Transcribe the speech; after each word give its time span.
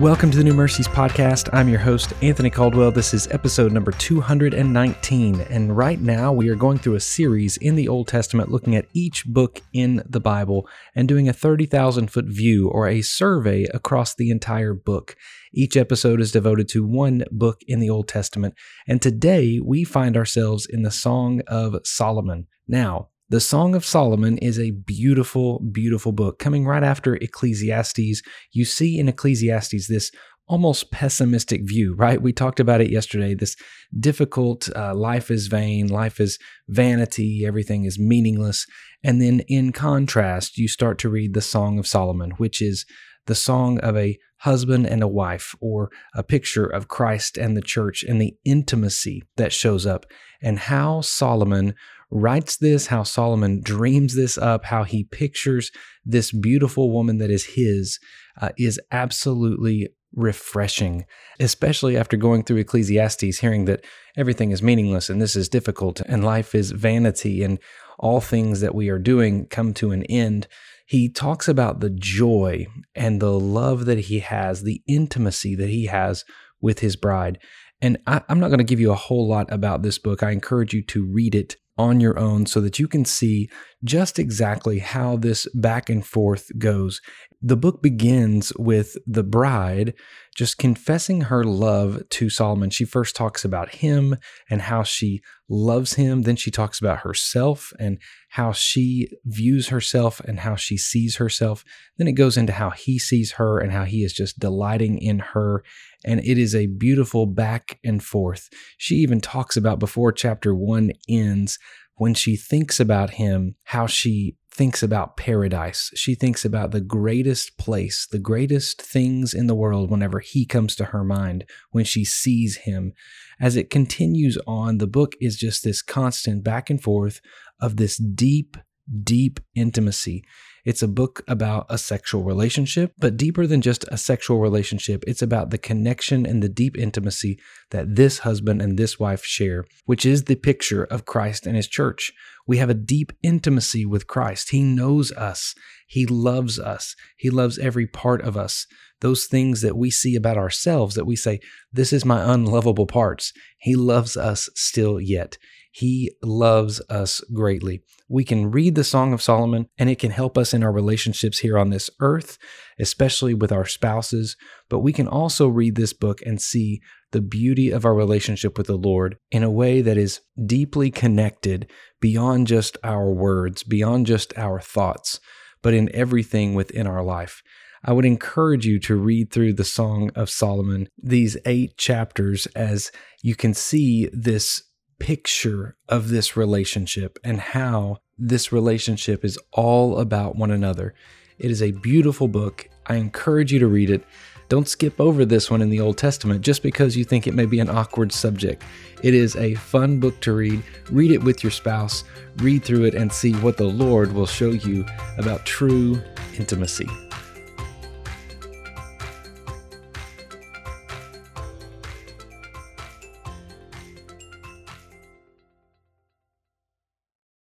Welcome 0.00 0.30
to 0.30 0.38
the 0.38 0.44
New 0.44 0.54
Mercies 0.54 0.88
Podcast. 0.88 1.50
I'm 1.52 1.68
your 1.68 1.78
host, 1.78 2.14
Anthony 2.22 2.48
Caldwell. 2.48 2.90
This 2.90 3.12
is 3.12 3.28
episode 3.30 3.70
number 3.70 3.92
219. 3.92 5.42
And 5.42 5.76
right 5.76 6.00
now, 6.00 6.32
we 6.32 6.48
are 6.48 6.54
going 6.54 6.78
through 6.78 6.94
a 6.94 7.00
series 7.00 7.58
in 7.58 7.74
the 7.74 7.86
Old 7.86 8.08
Testament 8.08 8.50
looking 8.50 8.74
at 8.74 8.86
each 8.94 9.26
book 9.26 9.60
in 9.74 10.02
the 10.08 10.18
Bible 10.18 10.66
and 10.94 11.06
doing 11.06 11.28
a 11.28 11.34
30,000 11.34 12.10
foot 12.10 12.24
view 12.24 12.70
or 12.70 12.88
a 12.88 13.02
survey 13.02 13.64
across 13.74 14.14
the 14.14 14.30
entire 14.30 14.72
book. 14.72 15.16
Each 15.52 15.76
episode 15.76 16.22
is 16.22 16.32
devoted 16.32 16.66
to 16.70 16.86
one 16.86 17.24
book 17.30 17.60
in 17.68 17.78
the 17.78 17.90
Old 17.90 18.08
Testament. 18.08 18.54
And 18.88 19.02
today, 19.02 19.60
we 19.62 19.84
find 19.84 20.16
ourselves 20.16 20.64
in 20.64 20.80
the 20.80 20.90
Song 20.90 21.42
of 21.46 21.76
Solomon. 21.84 22.46
Now, 22.66 23.10
the 23.30 23.40
Song 23.40 23.76
of 23.76 23.84
Solomon 23.84 24.38
is 24.38 24.58
a 24.58 24.72
beautiful, 24.72 25.60
beautiful 25.60 26.10
book 26.10 26.40
coming 26.40 26.66
right 26.66 26.82
after 26.82 27.14
Ecclesiastes. 27.14 28.22
You 28.52 28.64
see 28.64 28.98
in 28.98 29.08
Ecclesiastes 29.08 29.86
this 29.86 30.10
almost 30.48 30.90
pessimistic 30.90 31.60
view, 31.64 31.94
right? 31.94 32.20
We 32.20 32.32
talked 32.32 32.58
about 32.58 32.80
it 32.80 32.90
yesterday. 32.90 33.34
This 33.34 33.54
difficult 33.96 34.68
uh, 34.74 34.96
life 34.96 35.30
is 35.30 35.46
vain, 35.46 35.86
life 35.86 36.18
is 36.18 36.40
vanity, 36.68 37.44
everything 37.46 37.84
is 37.84 38.00
meaningless. 38.00 38.66
And 39.04 39.22
then 39.22 39.40
in 39.46 39.70
contrast, 39.70 40.58
you 40.58 40.66
start 40.66 40.98
to 40.98 41.08
read 41.08 41.32
the 41.32 41.40
Song 41.40 41.78
of 41.78 41.86
Solomon, 41.86 42.32
which 42.32 42.60
is 42.60 42.84
the 43.26 43.36
song 43.36 43.78
of 43.78 43.96
a 43.96 44.18
husband 44.38 44.86
and 44.86 45.04
a 45.04 45.08
wife, 45.08 45.54
or 45.60 45.90
a 46.16 46.24
picture 46.24 46.66
of 46.66 46.88
Christ 46.88 47.36
and 47.36 47.56
the 47.56 47.62
church 47.62 48.02
and 48.02 48.20
the 48.20 48.34
intimacy 48.44 49.22
that 49.36 49.52
shows 49.52 49.86
up, 49.86 50.04
and 50.42 50.58
how 50.58 51.02
Solomon 51.02 51.74
writes 52.10 52.56
this, 52.56 52.88
how 52.88 53.02
Solomon 53.02 53.60
dreams 53.62 54.14
this 54.14 54.36
up, 54.36 54.64
how 54.64 54.84
he 54.84 55.04
pictures 55.04 55.70
this 56.04 56.32
beautiful 56.32 56.92
woman 56.92 57.18
that 57.18 57.30
is 57.30 57.44
his, 57.44 57.98
uh, 58.40 58.50
is 58.58 58.80
absolutely 58.90 59.88
refreshing, 60.14 61.04
especially 61.38 61.96
after 61.96 62.16
going 62.16 62.42
through 62.42 62.58
Ecclesiastes, 62.58 63.38
hearing 63.38 63.64
that 63.66 63.84
everything 64.16 64.50
is 64.50 64.62
meaningless 64.62 65.08
and 65.08 65.22
this 65.22 65.36
is 65.36 65.48
difficult 65.48 66.00
and 66.00 66.24
life 66.24 66.54
is 66.54 66.72
vanity 66.72 67.42
and 67.42 67.58
all 67.98 68.20
things 68.20 68.60
that 68.60 68.74
we 68.74 68.88
are 68.88 68.98
doing 68.98 69.46
come 69.46 69.72
to 69.74 69.92
an 69.92 70.02
end. 70.04 70.48
He 70.86 71.08
talks 71.08 71.46
about 71.46 71.80
the 71.80 71.90
joy 71.90 72.66
and 72.94 73.20
the 73.20 73.38
love 73.38 73.84
that 73.84 73.98
he 73.98 74.18
has, 74.20 74.62
the 74.62 74.82
intimacy 74.88 75.54
that 75.54 75.68
he 75.68 75.86
has 75.86 76.24
with 76.60 76.80
his 76.80 76.96
bride. 76.96 77.38
And 77.80 77.98
I, 78.06 78.22
am 78.28 78.40
not 78.40 78.48
going 78.48 78.58
to 78.58 78.64
give 78.64 78.80
you 78.80 78.90
a 78.90 78.96
whole 78.96 79.28
lot 79.28 79.50
about 79.52 79.82
this 79.82 79.98
book. 79.98 80.22
I 80.22 80.32
encourage 80.32 80.74
you 80.74 80.82
to 80.86 81.04
read 81.04 81.34
it 81.34 81.56
on 81.80 81.98
your 81.98 82.18
own 82.18 82.44
so 82.44 82.60
that 82.60 82.78
you 82.78 82.86
can 82.86 83.06
see 83.06 83.48
just 83.82 84.18
exactly 84.18 84.80
how 84.80 85.16
this 85.16 85.48
back 85.54 85.88
and 85.88 86.06
forth 86.06 86.50
goes. 86.58 87.00
The 87.40 87.56
book 87.56 87.80
begins 87.82 88.52
with 88.58 88.98
the 89.06 89.22
bride 89.22 89.94
just 90.36 90.58
confessing 90.58 91.22
her 91.22 91.44
love 91.44 92.02
to 92.08 92.30
Solomon. 92.30 92.70
She 92.70 92.84
first 92.84 93.16
talks 93.16 93.44
about 93.44 93.76
him 93.76 94.16
and 94.48 94.62
how 94.62 94.82
she 94.82 95.22
loves 95.48 95.94
him. 95.94 96.22
Then 96.22 96.36
she 96.36 96.50
talks 96.50 96.78
about 96.78 97.00
herself 97.00 97.72
and 97.78 97.98
how 98.30 98.52
she 98.52 99.08
views 99.24 99.68
herself 99.68 100.20
and 100.20 100.40
how 100.40 100.54
she 100.54 100.76
sees 100.76 101.16
herself. 101.16 101.64
Then 101.98 102.06
it 102.06 102.12
goes 102.12 102.36
into 102.36 102.52
how 102.52 102.70
he 102.70 102.98
sees 102.98 103.32
her 103.32 103.58
and 103.58 103.72
how 103.72 103.84
he 103.84 104.04
is 104.04 104.12
just 104.12 104.38
delighting 104.38 104.98
in 104.98 105.18
her. 105.18 105.64
And 106.04 106.20
it 106.20 106.38
is 106.38 106.54
a 106.54 106.66
beautiful 106.66 107.26
back 107.26 107.78
and 107.84 108.02
forth. 108.02 108.48
She 108.78 108.96
even 108.96 109.20
talks 109.20 109.56
about 109.56 109.80
before 109.80 110.12
chapter 110.12 110.54
one 110.54 110.92
ends 111.08 111.58
when 112.00 112.14
she 112.14 112.34
thinks 112.34 112.80
about 112.80 113.10
him, 113.10 113.54
how 113.64 113.86
she 113.86 114.34
thinks 114.50 114.82
about 114.82 115.18
paradise. 115.18 115.90
She 115.94 116.14
thinks 116.14 116.46
about 116.46 116.70
the 116.70 116.80
greatest 116.80 117.58
place, 117.58 118.06
the 118.10 118.18
greatest 118.18 118.80
things 118.80 119.34
in 119.34 119.48
the 119.48 119.54
world 119.54 119.90
whenever 119.90 120.20
he 120.20 120.46
comes 120.46 120.74
to 120.76 120.86
her 120.86 121.04
mind, 121.04 121.44
when 121.72 121.84
she 121.84 122.06
sees 122.06 122.56
him. 122.64 122.94
As 123.38 123.54
it 123.54 123.68
continues 123.68 124.38
on, 124.46 124.78
the 124.78 124.86
book 124.86 125.12
is 125.20 125.36
just 125.36 125.62
this 125.62 125.82
constant 125.82 126.42
back 126.42 126.70
and 126.70 126.82
forth 126.82 127.20
of 127.60 127.76
this 127.76 127.98
deep, 127.98 128.56
deep 129.02 129.40
intimacy. 129.54 130.24
It's 130.64 130.82
a 130.82 130.88
book 130.88 131.22
about 131.26 131.66
a 131.70 131.78
sexual 131.78 132.22
relationship, 132.22 132.92
but 132.98 133.16
deeper 133.16 133.46
than 133.46 133.62
just 133.62 133.84
a 133.88 133.96
sexual 133.96 134.40
relationship, 134.40 135.02
it's 135.06 135.22
about 135.22 135.50
the 135.50 135.58
connection 135.58 136.26
and 136.26 136.42
the 136.42 136.48
deep 136.48 136.76
intimacy 136.76 137.38
that 137.70 137.96
this 137.96 138.18
husband 138.18 138.60
and 138.60 138.78
this 138.78 138.98
wife 138.98 139.24
share, 139.24 139.64
which 139.86 140.04
is 140.04 140.24
the 140.24 140.34
picture 140.34 140.84
of 140.84 141.06
Christ 141.06 141.46
and 141.46 141.56
his 141.56 141.66
church. 141.66 142.12
We 142.46 142.58
have 142.58 142.68
a 142.68 142.74
deep 142.74 143.12
intimacy 143.22 143.86
with 143.86 144.06
Christ. 144.06 144.50
He 144.50 144.62
knows 144.62 145.12
us, 145.12 145.54
He 145.86 146.04
loves 146.04 146.58
us, 146.58 146.96
He 147.16 147.30
loves 147.30 147.58
every 147.58 147.86
part 147.86 148.22
of 148.22 148.36
us. 148.36 148.66
Those 149.00 149.26
things 149.26 149.62
that 149.62 149.76
we 149.76 149.90
see 149.90 150.14
about 150.14 150.36
ourselves 150.36 150.94
that 150.94 151.06
we 151.06 151.16
say, 151.16 151.40
This 151.72 151.92
is 151.92 152.04
my 152.04 152.32
unlovable 152.34 152.86
parts. 152.86 153.32
He 153.58 153.76
loves 153.76 154.16
us 154.16 154.48
still 154.54 155.00
yet. 155.00 155.38
He 155.72 156.12
loves 156.22 156.82
us 156.90 157.20
greatly. 157.32 157.82
We 158.08 158.24
can 158.24 158.50
read 158.50 158.74
the 158.74 158.84
Song 158.84 159.12
of 159.12 159.22
Solomon, 159.22 159.68
and 159.78 159.88
it 159.88 160.00
can 160.00 160.10
help 160.10 160.36
us 160.36 160.52
in 160.52 160.64
our 160.64 160.72
relationships 160.72 161.38
here 161.38 161.56
on 161.56 161.70
this 161.70 161.88
earth, 162.00 162.38
especially 162.78 163.34
with 163.34 163.52
our 163.52 163.66
spouses. 163.66 164.36
But 164.68 164.80
we 164.80 164.92
can 164.92 165.06
also 165.06 165.46
read 165.46 165.76
this 165.76 165.92
book 165.92 166.20
and 166.26 166.40
see 166.40 166.80
the 167.12 167.20
beauty 167.20 167.70
of 167.70 167.84
our 167.84 167.94
relationship 167.94 168.58
with 168.58 168.66
the 168.66 168.76
Lord 168.76 169.16
in 169.30 169.42
a 169.44 169.50
way 169.50 169.80
that 169.80 169.96
is 169.96 170.20
deeply 170.44 170.90
connected 170.90 171.70
beyond 172.00 172.48
just 172.48 172.76
our 172.82 173.12
words, 173.12 173.62
beyond 173.62 174.06
just 174.06 174.36
our 174.36 174.60
thoughts, 174.60 175.20
but 175.62 175.74
in 175.74 175.94
everything 175.94 176.54
within 176.54 176.86
our 176.86 177.02
life. 177.02 177.42
I 177.84 177.92
would 177.92 178.04
encourage 178.04 178.66
you 178.66 178.78
to 178.80 178.96
read 178.96 179.32
through 179.32 179.54
the 179.54 179.64
Song 179.64 180.10
of 180.14 180.28
Solomon, 180.30 180.88
these 181.02 181.36
eight 181.46 181.76
chapters, 181.78 182.46
as 182.48 182.92
you 183.22 183.34
can 183.34 183.54
see 183.54 184.10
this 184.12 184.62
picture 185.00 185.76
of 185.88 186.10
this 186.10 186.36
relationship 186.36 187.18
and 187.24 187.40
how 187.40 187.98
this 188.16 188.52
relationship 188.52 189.24
is 189.24 189.38
all 189.52 189.98
about 189.98 190.36
one 190.36 190.52
another. 190.52 190.94
It 191.38 191.50
is 191.50 191.62
a 191.62 191.72
beautiful 191.72 192.28
book. 192.28 192.68
I 192.86 192.96
encourage 192.96 193.52
you 193.52 193.58
to 193.58 193.66
read 193.66 193.90
it. 193.90 194.04
Don't 194.50 194.68
skip 194.68 195.00
over 195.00 195.24
this 195.24 195.50
one 195.50 195.62
in 195.62 195.70
the 195.70 195.80
Old 195.80 195.96
Testament 195.96 196.42
just 196.42 196.62
because 196.62 196.96
you 196.96 197.04
think 197.04 197.26
it 197.26 197.34
may 197.34 197.46
be 197.46 197.60
an 197.60 197.70
awkward 197.70 198.12
subject. 198.12 198.62
It 199.02 199.14
is 199.14 199.36
a 199.36 199.54
fun 199.54 200.00
book 200.00 200.20
to 200.20 200.32
read. 200.32 200.62
Read 200.90 201.12
it 201.12 201.22
with 201.22 201.42
your 201.42 201.52
spouse, 201.52 202.04
read 202.36 202.64
through 202.64 202.84
it, 202.84 202.94
and 202.94 203.12
see 203.12 203.32
what 203.34 203.56
the 203.56 203.64
Lord 203.64 204.12
will 204.12 204.26
show 204.26 204.50
you 204.50 204.84
about 205.18 205.46
true 205.46 206.02
intimacy. 206.36 206.88